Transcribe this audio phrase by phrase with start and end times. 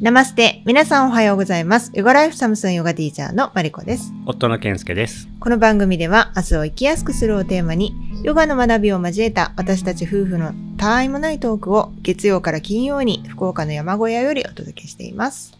[0.00, 0.60] ナマステ。
[0.66, 1.92] 皆さんおはようございます。
[1.94, 4.12] ヨガライフサムスンヨガティーチャーのマリコです。
[4.26, 5.28] 夫の健介です。
[5.38, 15.56] この番組では明日を生きやすくするをテーマに、ヨガの学びを交えた私たち夫婦のたわいもないトークを月曜から金曜に福岡の山小屋よりお届けしています。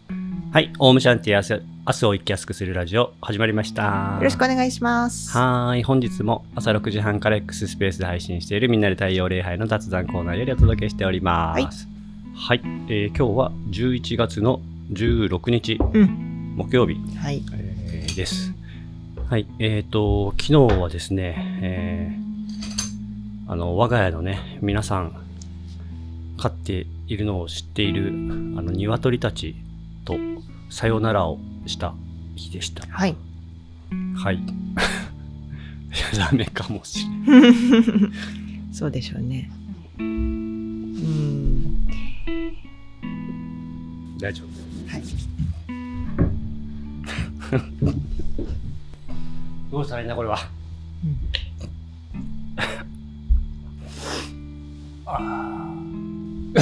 [0.51, 4.15] はい、オウムシャンティ明日明日を生きやすくするラジオ始まりました。
[4.17, 5.31] よろしくお願いします。
[5.31, 11.87] はーい、本日も朝6時半から X スペースで配信しているみんなで太陽礼拝の雑談コーナーよりお届けしております。
[11.87, 11.94] はい、
[12.89, 16.53] えー今日は11月の16日うん。
[16.57, 17.41] 木曜日、はい。
[17.53, 18.53] えーです。
[19.29, 25.15] はい、えっ、と、昨日はですね、えーあの、我が家のね、皆さん、
[26.37, 28.11] 飼っているのを知っている、あ
[28.61, 29.55] の、鶏たち
[30.03, 30.15] と、
[30.69, 31.93] さよならをした
[32.35, 32.85] 日でした。
[32.87, 33.15] はい。
[34.15, 34.35] はい。
[34.35, 34.39] い
[36.19, 37.53] やダメかもしれない。
[38.73, 39.49] そうでしょうね。
[44.25, 44.43] 大丈
[44.87, 45.03] はい。
[47.51, 47.91] 夫。
[49.71, 50.39] どうしたらいいんだ、これは。
[55.05, 56.59] あー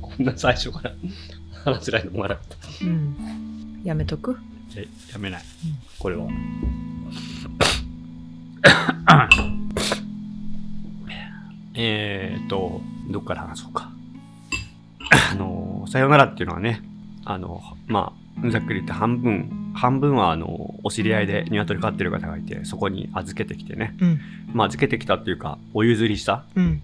[0.00, 0.92] こんな最初から
[1.64, 2.56] 話せないのもらった。
[2.84, 3.80] うん。
[3.84, 4.36] やめとく
[4.74, 5.42] えやめない。
[6.00, 6.26] これは。
[11.74, 13.87] えーっと、どっから話そうか。
[15.90, 16.82] さよならっていうのはね、
[17.24, 18.12] あの、ま
[18.44, 23.96] あ、ざっくり言って半分、半分はあの、お知り合いで鶏飼ってる方がいて、そこに預けてきてね。
[24.00, 24.20] うん。
[24.52, 26.44] まあ、預けてきたっていうか、お譲りした。
[26.54, 26.82] うん。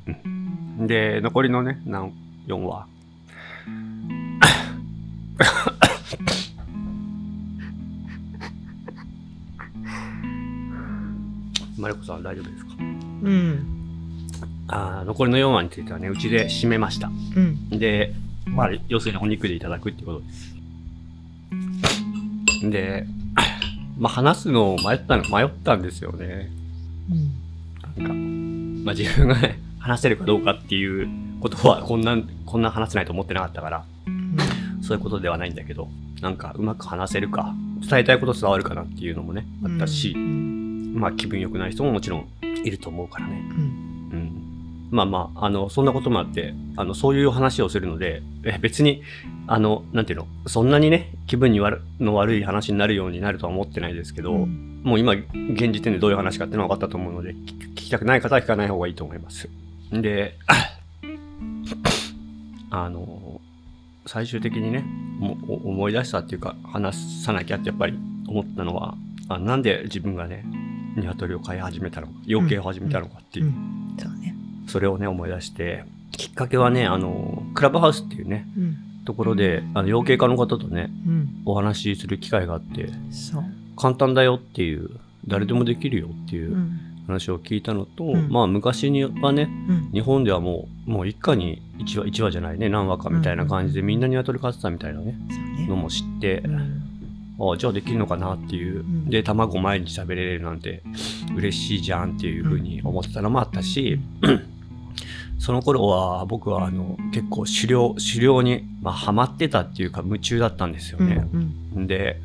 [0.87, 2.13] で、残りのね、何、
[2.47, 2.87] 4は、
[11.79, 12.71] マリコさん大丈夫ですか？
[12.79, 12.85] う
[13.31, 13.67] ん。
[14.69, 17.09] あー残りの4話についてはね、うちで締めました。
[17.09, 17.11] う
[17.41, 17.69] ん。
[17.71, 18.15] で、
[18.47, 20.55] まあ、要するにお肉でいただくってことです。
[22.70, 23.07] で、
[23.98, 26.51] まあ、話すのを迷ったの、迷ったんですよね。
[27.11, 28.05] うん。
[28.05, 31.08] なんか、まあ、自分がね、話せるかどうかっていう
[31.41, 33.85] ことは、こんな、こんな話せないと思ってなかったから、
[34.80, 35.89] そういうことではないんだけど、
[36.20, 37.55] なんかうまく話せるか、
[37.89, 40.95] 伝えたいこと伝わるかなっていうのもね、あったしう、ん。
[40.95, 42.29] まあ気分良くない人ももちろん
[42.64, 43.42] いると思うからね。
[43.51, 43.83] うん。
[44.95, 44.97] うん。
[44.97, 49.03] まあまあ、あの、そんなこともあって、あの、そういう話をするので、え別に、
[49.47, 59.49] あの、なんていうの、そんなにね、気分に悪の悪い話になるようになるとは思ってないですけど、うんもう今、現時点でどういう話かっていうのは分かったと思うので、聞聞きたくない方は聞かない方がいいと思います。
[59.91, 60.37] で、
[62.71, 63.41] あの、
[64.05, 64.85] 最終的にね、
[65.49, 68.95] 思い出したっていうか、話さなきゃってやっぱり思ったのは、
[69.31, 70.45] あなんで自分がね、
[70.97, 73.53] 鶏を飼い始めたのか、養鶏を始めたのかっていう、うん。
[73.53, 73.73] そうね。
[74.67, 78.77] それをね、思い出して、きっかけはね、あの、クラブハウスっていうね、うん。
[79.05, 81.42] ところで、あの養鶏家の方とね、うん。
[81.45, 82.89] お話しする機会があって。
[83.77, 84.91] 簡単だよっていう、
[85.27, 89.91] 誰でもできるよっていううん話を聞いたのと、うんまあ昔にはね、うん。
[89.92, 95.14] 日本ではもう、もう一家に一話、一話じゃないね、何話かみたいな感じでみんな鶏飼ってたみたいなね、
[95.58, 96.83] ねのも知ってう、ん。
[97.41, 100.83] ああ、じゃあできるのかなっていう、んで、卵毎日食べれるなんて
[101.36, 103.98] 嬉しいじゃんっていうふうに思ってたのもあったし、
[105.45, 111.07] その頃は僕はあの結構狩猟、狩猟に、まあ、ハマってたっていうか夢中だったんですようん。
[111.07, 111.29] ね。
[111.77, 111.87] うん。
[111.87, 112.19] で、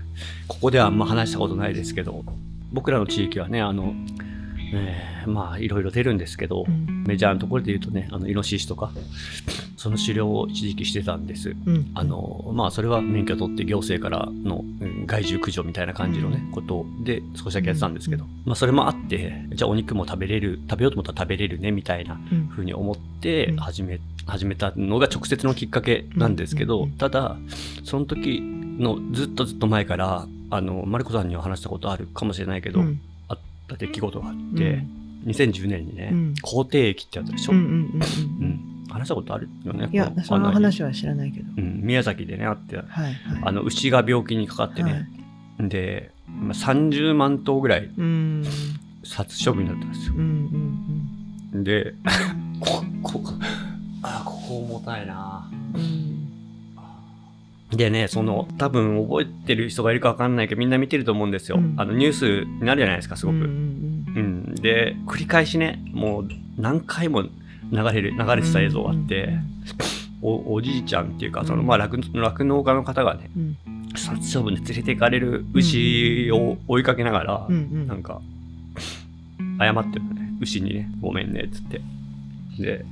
[0.48, 2.24] ここではあんま話したことないですけど、
[2.72, 3.94] 僕らの地域はね、あの、
[4.74, 7.04] えーまあいろいろ出るんですけど、うん。
[7.06, 8.90] メジャーなところで言うとね、あの、イノシシとか、
[9.80, 11.56] その狩猟を一時期してたんです。
[11.66, 11.92] うん。
[11.96, 22.48] あの、まあそれは免許取って行政からのうん害獣駆除みたいな感じのね、ことで少しだけやってたんですけど、まあそれもあって、じゃあお肉も食べれる、食べようと思ったら食べれるね、みたいなうん。
[22.48, 27.38] ふうに思ってうん始め、始めたのが直接のきっかけなんですけど、うんただ、
[27.86, 33.40] その時のずっとずっと前から、あの、マリコさんには話したことあるかもしれないけど、うんあっ
[33.70, 34.84] た出来事があって、
[35.26, 37.60] 2010年にね、うん皇帝駅ってやったでしょ、うん。
[37.60, 38.02] ううんん。
[38.39, 38.39] うん。
[39.00, 39.90] 話したことあるよね？
[39.92, 41.52] いやこ、そのあ話は知らないけど。
[41.58, 42.86] うん、宮崎でね、あって、はい。
[42.86, 43.16] はい。
[43.42, 45.08] あの、牛が病気にかかってね、
[45.60, 48.44] で、まあ、30万頭ぐらいうん。
[49.04, 50.22] 殺処分だったんですよう。
[50.22, 51.10] ん。
[51.54, 51.64] うん。
[51.64, 51.94] で、
[52.60, 53.22] こ、こ、
[54.04, 56.30] あ、ここ重たいなうん。
[57.76, 61.58] でね、その、多分覚えてる人がいるかわかんないけど、みんな見てると思うんですよ。
[61.58, 63.38] うんあの、ニュースになるじゃないですか、すごく。
[63.38, 63.44] うん。
[64.16, 64.56] うん。
[64.56, 67.26] で、繰り返しね、もう何回も
[67.72, 69.30] 流れる、流れてた映像があって、
[70.22, 73.58] お、おじいちゃんっていうか、その、まあ、酪酪農家の方がね、うん。
[73.96, 77.56] 殺処分で連れて行かれる牛を追いかけながら、うん。
[77.56, 77.88] うん。
[77.88, 78.22] なんか、
[79.60, 80.34] 謝ってるのね。
[80.42, 81.82] 牛にね、ごめんね、つって。
[82.58, 82.86] で、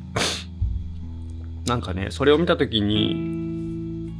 [1.65, 4.15] なんかね、それを見たときに、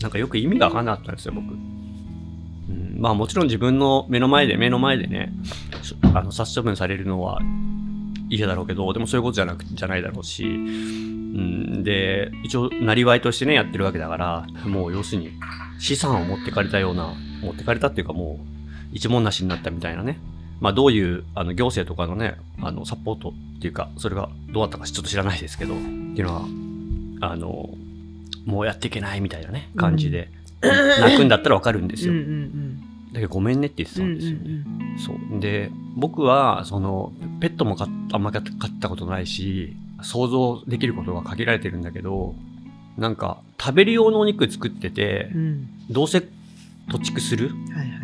[0.00, 1.52] なんかよく意味がわかんなかったんですよ、僕。
[1.52, 1.56] う
[2.72, 5.32] ん、まあもちろん自分の目の前で、目の前でね、
[5.82, 7.40] しあの殺処分されるのは
[8.30, 15.30] 嫌だろうけど、でもそういうことじゃなくじゃないだろうし、うん、で、一応、なりわいとしてね、やってるわけだから、もう要するに、
[15.78, 17.12] 資産を持ってかれたような、
[17.42, 18.46] 持ってかれたっていうかもう、
[18.92, 20.18] 一文なしになったみたいなね。
[20.60, 26.42] まあどういう、あの、行政とかのね、あの、サポートっていうか、それがどうだったかちょっと知らないですけど、っていうのは、
[27.32, 27.70] あの、
[28.44, 30.30] もうやっていけないみたいなね、感じで、
[30.62, 32.22] 泣くんだったらわかるんですうんよ。
[32.22, 34.44] うんだけどごめんねって言ってたうんうんんですよね。
[34.46, 34.50] う
[34.94, 35.40] んそう。
[35.40, 38.42] で、僕は、その、ペットも飼っあんま飼っ
[38.80, 42.34] たことないし、想像できることが限られてるんだけど、
[42.96, 46.22] なんか、食べる用のお肉作っててう、んどうせ
[46.88, 47.50] 土畜する？
[47.74, 48.00] はいはい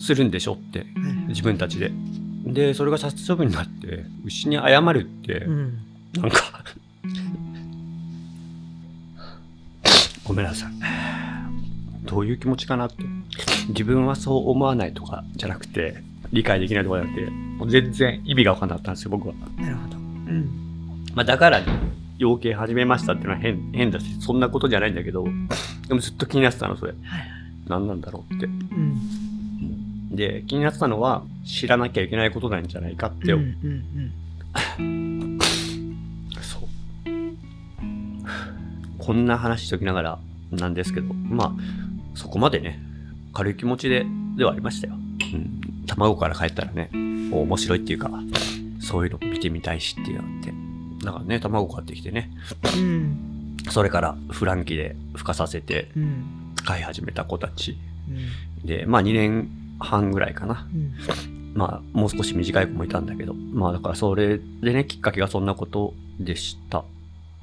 [0.00, 0.88] するんでしょって、はい
[1.28, 1.90] 自分たちで。
[2.46, 5.78] で、それが殺処分になって、牛に謝るって、うん
[6.16, 6.64] なんか、
[10.24, 10.72] ごめんなさい。
[12.04, 13.04] どういう気持ちかなって。
[13.68, 16.02] 自分はそう思わないとかじゃなくて、
[16.32, 19.34] 理解できないとかじゃなくて、もう全然意味が分かんなかったんですよ、僕は。
[19.58, 21.60] なるほどうんまあ、だから、
[22.18, 25.24] 養鶏始めましたっていうのは変変だし、そんなことじゃないんだけど、
[25.88, 26.92] でもずっと気になってたの、それ。
[26.92, 27.34] はいはい
[27.66, 28.46] 何なんだろうって。
[28.46, 28.98] うん
[30.10, 34.12] で、気になってたのは、知らなきゃいけないことなんじゃないかって、うん
[34.78, 35.40] うん
[36.40, 36.62] そう。
[38.98, 40.18] こんな話しときながら
[40.52, 41.52] なんですけど、まあ、
[42.14, 42.80] そこまでね、
[43.32, 44.06] 軽い気持ちで、
[44.36, 44.94] ではありましたよ。
[44.94, 45.86] うん。
[45.86, 46.90] 卵から帰ったらね、
[47.32, 48.10] 面白いっていうか、
[48.80, 50.52] そういうの見てみたいしっていうのって。
[51.04, 52.30] だからね、卵買ってきてね、
[52.76, 53.30] うん
[53.70, 57.78] それからフランキで孵化させてうん飼い始めた子たち。
[58.08, 60.66] うんで、まあ2年半ぐらいかな。
[60.72, 60.94] うん
[61.54, 66.84] まあ、もう少し短い子もいたんだけど、まあだからそれでね、きっかけがそんなことでした。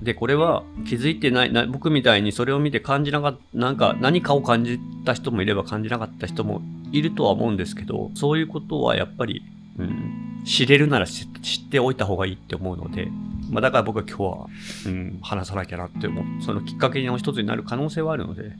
[0.01, 6.62] で、これは気づいてない、な僕みたいにそれを見て感じなかなんか何かを感じた人もいれば感じなかった人も
[6.92, 9.44] いるとは思うんですけど、そういうことはやっぱり、
[9.77, 13.09] うん、知れるなら知知っておいた方がいいって思うので、
[13.50, 14.48] まあだから僕は今日は、
[14.88, 16.44] うん、話さなきゃなって思う。
[16.44, 18.54] そのきっかけの一つになる可能性はあるので、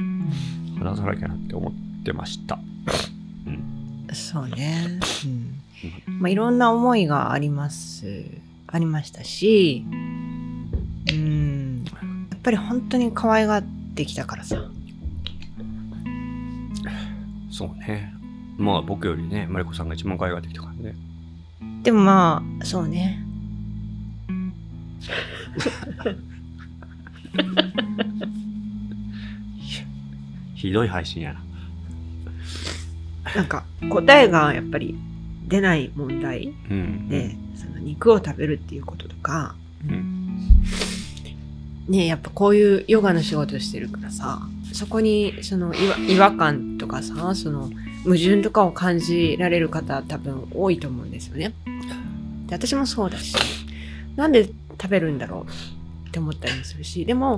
[0.78, 2.60] 話さなきゃなって思ってました。
[3.48, 4.08] うん。
[4.14, 5.62] そうね、うん
[6.20, 8.26] まあ、いろんな思いがあります
[8.68, 9.86] ありましたし
[12.44, 13.64] ぱり本当に可愛がっ
[13.96, 14.64] てきたからさ
[17.52, 18.14] そうね。
[18.58, 20.96] まあ僕よりね、マリコさんが一番可愛がってきたからね。
[21.84, 23.24] でもまあそうね
[30.56, 31.42] ひどい配信やな。
[33.36, 34.96] なんか答えがやっぱり
[35.48, 37.10] 出ない問題うん。
[37.10, 39.56] で、その肉を食べるっていうこととか、
[39.88, 40.21] うん。
[41.88, 44.42] ねやっぱこういうヨガの仕事してるからさ
[44.74, 45.74] そこにその
[46.08, 47.70] 違和感とかさその
[48.04, 51.54] 矛盾とかを感じられる方多分多いと思うんですよね。
[52.48, 53.36] で私もそうだし
[54.16, 54.50] なんで
[54.82, 55.46] 食べるんだろ
[56.06, 57.38] うって思ったりもするしでも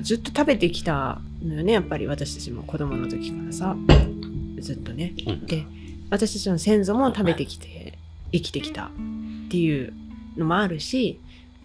[0.00, 3.76] ずっと食べてきたのよねやっぱり私たちも子供の時からさ
[4.60, 5.12] ずっとね。
[5.26, 5.64] うんで
[6.08, 7.98] 私たちの先祖も食べてきて
[8.32, 8.88] 生きてきたっ
[9.50, 9.92] ていう
[10.36, 11.18] のもあるし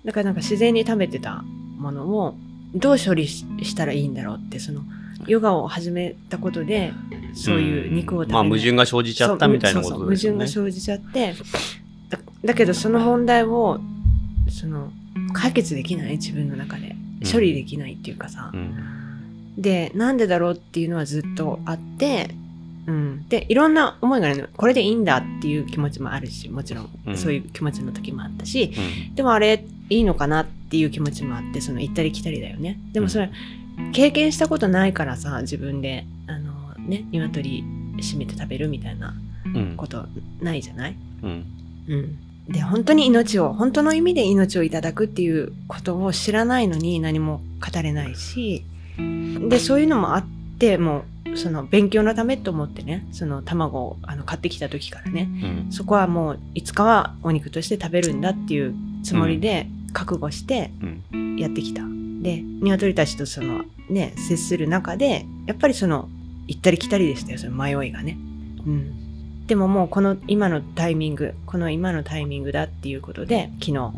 [0.03, 1.43] だからなんか自然に食べてた
[1.81, 2.35] ものを
[2.73, 4.81] どう処理ししたらいいんだろうってその
[5.27, 6.93] ヨガを始めたことで
[7.33, 10.45] そういう肉を食べないまあ矛盾が生じちゃったみたいなことですよね。
[10.45, 11.33] 矛盾が生じちゃって
[12.09, 13.79] だだけどその問題を
[14.49, 14.91] その
[15.33, 16.95] 解決できない自分の中で。
[17.31, 18.75] 処理できないっていうかさ、うん。
[19.57, 22.31] でなんでだろうっていうのはずっとあって、
[22.87, 24.47] うん、でいろんな思いがあるの。
[24.55, 27.13] これでいいんだっていう気持ちもあるしもちろうん。
[27.13, 28.73] んそういう気持ちの時もあったし、
[29.07, 29.15] うん。
[29.15, 33.31] でもあれいいのかなっていう気持ちもあってその行ったり来たりだよねでもそれ、
[33.93, 37.63] 経験したことないからさ自分であのね鶏
[37.97, 39.13] 締めて食べるみたいな
[39.45, 39.77] うん。
[39.77, 40.05] こと
[40.41, 41.45] ないじゃない、うん。
[41.87, 48.65] うん、で本当に命を本当の意味で命をいただくっていうことを知らないのに何も語れないし
[49.49, 50.25] でそういうのもあっ
[50.59, 55.29] てもうその勉強のためと思ってねその卵をあの買ってきた時からね
[55.67, 55.71] うん。
[55.71, 60.71] そこはもういつかはお肉として食べるんだっていうつもりで覚悟して
[61.13, 61.37] うん。
[61.37, 61.83] やってきた。
[62.21, 66.07] で鶏たちとそのね接する中でやっぱりその
[66.47, 68.17] 行ったり来たりでしたよその迷いがね。
[68.65, 73.91] うん、でももうこの今のタイミングこの今のタイミングだっていうことで昨日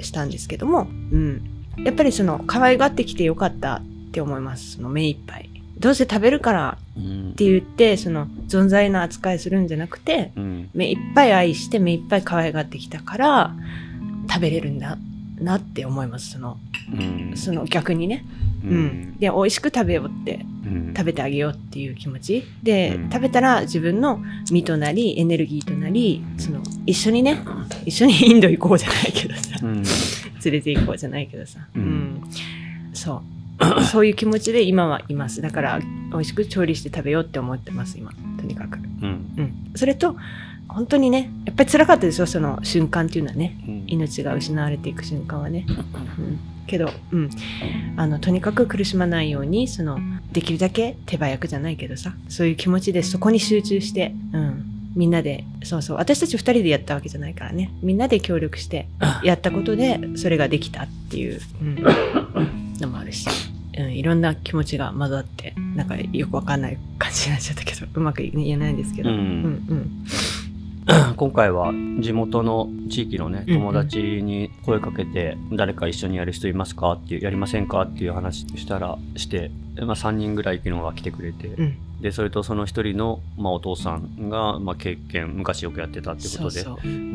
[0.00, 1.42] したんですけども、うん、
[1.84, 5.50] やっぱりその可愛がってきてよかったって思いますその目いっぱい。
[5.78, 10.70] どうせ食べるからうんって言ってその存在な扱いするんじゃなくてうん。
[10.72, 13.54] 目いっぱい愛して目いっぱい可愛がってきたから
[14.30, 14.98] 食べれるんだ
[15.40, 16.58] なって思いますその
[16.92, 17.36] うん。
[17.36, 18.24] その逆にね、
[18.64, 20.94] ううん、で美味しく食べようってうん。
[20.96, 22.44] 食べてあげようっていう気持ち。
[22.62, 23.10] で、うん。
[23.10, 27.42] 食べたら自分の身となりエネルギーとなりその一緒にね
[27.84, 29.58] 一緒にインド行こうじゃないけどさ。
[29.62, 29.82] うん。
[30.44, 32.22] 連れて行こうじゃないけどさ、うん。
[32.92, 33.22] そう。
[33.84, 35.40] そういう気持ちで今はいます。
[35.40, 35.80] だから
[36.12, 38.12] 美味しく調理して食べようって思ってます今。
[38.38, 39.08] とにかく、うん。
[39.36, 40.16] うん、それと
[40.68, 43.58] 本当にねやっぱり辛かったですよその瞬間っていうのはね。
[43.66, 45.66] うん命が失われていく瞬間はね、
[46.18, 47.30] うん、けど、うん、
[47.96, 49.98] あのとにかく苦しまないようにその
[50.32, 55.96] できるだけ手早くじゃないけどさそういう気持ちでそこに集中して、うん、みんなでそうそう。
[55.98, 57.70] 私たち2人でやったわけじゃないからね。
[57.82, 58.88] みんなで協力して
[59.22, 61.82] やったことでそれができたっていう、うん、
[62.80, 63.28] のもあるし。
[63.78, 69.16] うん、いろんな気持ちが混ざってなんかよくわかんない感じになっちゃったけどうまく言えないんですけど、うん。
[69.16, 70.06] うんうん
[71.16, 76.92] 今回は地元の地域のね友達に声かけて誰か一緒にやる人いますか？
[76.92, 77.82] っていうやりませんか？
[77.82, 79.50] っていう話したらして、
[79.80, 86.64] まあ、3人ぐらい昨日は来てくれて、うんでそれとその一人の、まあ、お父さんが、まあ、経験昔よくやってたってことで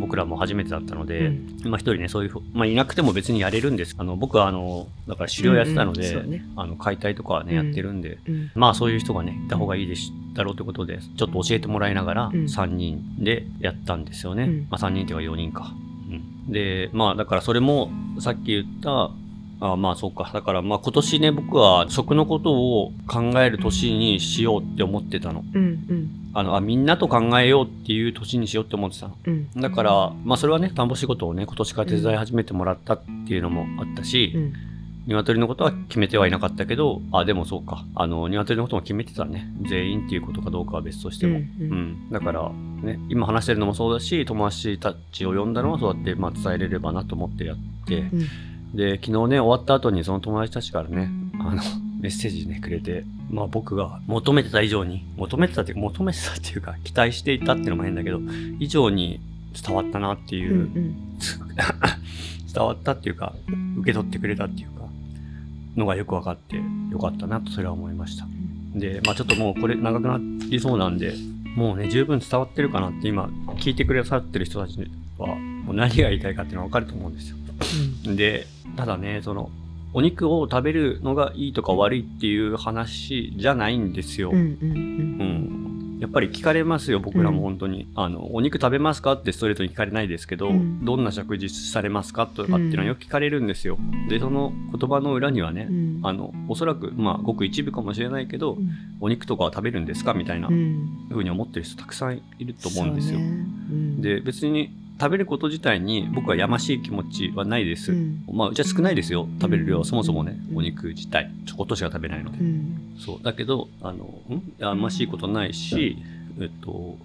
[0.01, 1.59] 僕らも初めてだったので、うん。
[1.63, 3.95] まあ一人ねそういうふ、まあ、いなくても別にやれるんです。
[3.97, 6.45] あの僕はあのだから狩猟やってたので、うんうんね。
[6.57, 7.65] あの解体とかはね、うん。
[7.67, 8.51] やってるんでうん。
[8.53, 12.43] まあそういう人がねいた方がいいでしだろうということでちょっと教えてもらいながらうん。
[12.43, 14.67] 3人でやったんですよね、うん。
[14.69, 15.73] まあ3人っていうか4人か、
[16.09, 19.09] うん、でまあだからそれもさっき言った
[19.61, 20.29] あまあそうか。
[20.33, 25.45] だからまあ今年ね、僕は食のことを考える年にしようって思ってたの。
[25.53, 29.17] うんうんあの、あ、みんなと考えようっていう年にしようって思ってたの。
[29.25, 34.53] うんだから、まあそれはね、田んぼ仕事をね、今年から手伝い始めてもらったっていうのもあったし、うん
[35.07, 37.83] 鶏のことは決めてはいなかったけど、あ、でもそうか。
[37.95, 39.51] あの、鶏のことも決めてたね。
[39.67, 41.39] 全員っていうことかどうかは別としても。
[41.39, 41.71] ううん
[42.07, 42.09] ん。
[42.11, 42.51] だから、
[42.83, 48.27] ね、今話してるのもそうだし、友達たちを呼んだのはそうやって、まあ伝えれればなと思ってやって、うん
[48.73, 51.09] で、昨日ね、終わった後にその友達たちからね、
[51.39, 51.61] あの、
[52.01, 58.19] メッセージね、くれて、まあ僕が求めてた以上に、求めてたっていうか、求めてたっていうか、期待していたっていうのも変だけど、
[58.59, 59.19] 以上に
[59.61, 60.95] 伝わったなっていうう、ん
[62.53, 63.35] 伝わったっていうか、
[63.77, 64.85] 受け取ってくれたっていうか、
[65.75, 66.59] のがよく分かって
[66.91, 68.27] よかったなとそれは思いました。
[68.73, 71.13] で、まあちょっともうこれ長くなりそうなんで、
[71.55, 74.79] もうね、十分伝わってるかなって今、聞いてくださってる人たち
[75.17, 77.37] は、もう何が言いたいかっていうのは分かると思うんですよ。
[78.15, 79.49] で、ただね、その、
[79.93, 84.31] お肉を食べるのがいいとか悪いっていう話じゃないんですよ。
[84.31, 84.75] うんうんうん。
[84.75, 85.97] うん。
[85.99, 87.87] やっぱり聞かれますよ、僕らも本当に。
[87.93, 90.83] あの、お肉食べますかってストレートに聞かれないですけど、うん。
[90.83, 93.77] どんな食事されますかとかっていうのはよく聞かれるんですよ。
[94.09, 95.99] で、その言葉の裏にはね、うん。
[96.03, 98.69] あの、おそらく、まあ、ごく一部かもしれないけど、うん。
[98.99, 101.07] お肉とかは食べるんですかみたいなうん。
[101.09, 103.19] ふうに思ってる人たくさんいると思うんですよ。
[103.19, 103.25] ね。
[103.25, 103.29] う
[103.75, 104.01] ん。
[104.01, 107.91] で、別に食べること自体に僕はやましい気持ちはないです。
[107.91, 109.27] うんまあ、うちは少ないですよ。
[109.41, 111.31] 食べる量はそもそもね、うんお肉自体。
[111.47, 112.37] ちょこっとしか食べないので。
[112.37, 113.23] うんそう。
[113.23, 114.53] だけど、あの、ん？
[114.59, 115.97] やましいことないし、
[116.39, 116.97] えっと、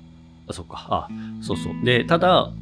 [0.46, 0.86] あ、そうか。
[0.90, 1.08] あ、
[1.40, 1.84] そうそう。
[1.86, 2.52] で、ただ、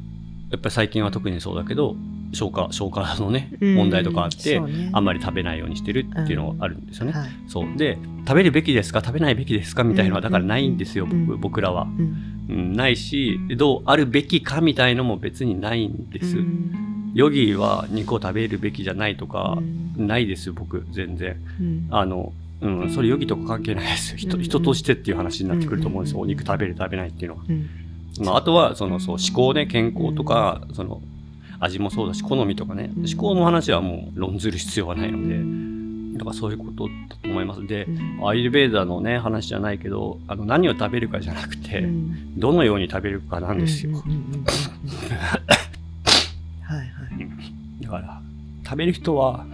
[0.51, 1.97] やっぱり最近は特にそうだけど、
[2.35, 7.13] 消化、消化のね、うん問題とかあって、ねあんまり食べないようにしてるっていうのがあるんですよね。
[7.13, 7.77] はいそう。
[7.77, 11.83] で、食べるべきですか食べないべきですかみたいなのは、だからないんですよ、うん僕僕らは。
[11.83, 16.37] うんうん、ないし、どうあるべきかみたいのも別にないんです。
[16.37, 16.71] うん
[17.15, 21.37] ヨギは肉を食べるべきじゃないとかう、んないですよ、僕、全然。
[21.61, 24.17] うんあの、うん、それヨギとか関係ないですよ。
[24.17, 26.17] 人うん人としてっていう話になってくると思うんですよ。
[26.19, 27.43] うんお肉食べる食べないっていうのは。
[27.47, 27.69] うん
[28.19, 31.01] まあ、あとは、その、そう、思考ね、健康とか、その、
[31.59, 37.65] 味もそうだし、好みとかね、うん思考の話はもう論ずる必要はないので、だからそういうことだと思います。
[37.67, 38.27] でう、ん。
[38.27, 42.39] アイルベーダーのね、話じゃないけど、あの、何を食べるかじゃなくて、うん。
[42.39, 43.97] どのように食べるかなんですよ。
[43.97, 44.03] は
[46.73, 46.87] いはい。
[47.83, 48.21] だから、
[48.63, 49.45] 食べる人は、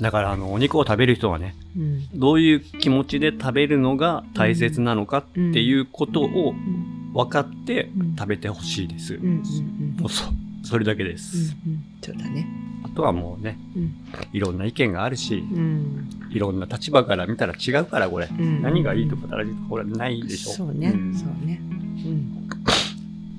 [0.00, 2.02] だから、あの、お肉を食べる人はね、うん。
[2.18, 6.73] どういう気持ちで食べるのが大切なのかっていうことをうん
[7.14, 9.16] 分かってうん食べてほしいです。
[9.18, 10.24] もうそ、
[10.64, 11.56] それだけです。
[11.66, 12.46] うんうんそうだね
[12.82, 13.94] あとはもうね、うん
[14.32, 18.26] いろんな意見があるし、うんいろんな立場から見たら違うから、これ。
[18.26, 19.28] うん何がいいとか
[19.68, 20.52] これはないでしょ。
[20.52, 21.60] そうねんそうね
[22.04, 22.50] うん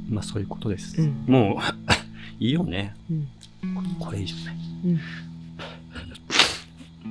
[0.10, 1.00] まあ、そういうことです。
[1.02, 1.64] うんもう、
[2.44, 2.96] いいよね。
[3.12, 3.28] うん
[4.00, 4.56] これ以上ない。
[4.86, 5.00] うん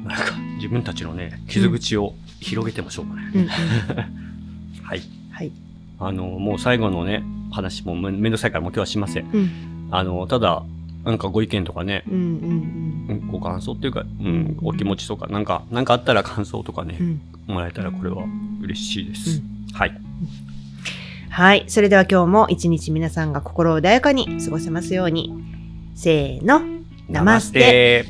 [0.04, 3.23] なんか、自分たちのね、傷口を広げてもしょうがな
[4.83, 5.02] はい。
[6.05, 9.31] はいあの、もう最後のね、話もめめんどくさいからもう今日はしません。
[9.33, 9.51] うん
[9.91, 10.65] あの、ただ、
[11.05, 12.21] なんかご意見とかね、うんうん
[13.09, 18.25] うんご感想っていうか、うん、お気持ちとか、なんか、なんかあったら感想とかねう、んもらえたらこれは
[18.63, 19.43] 嬉しいです。
[19.75, 20.01] はい。
[21.29, 21.65] はい。
[21.69, 25.33] それでは今日も一日皆さんが心穏やかに過ごせますように。
[25.95, 26.63] せーの。
[27.09, 28.07] ナマステ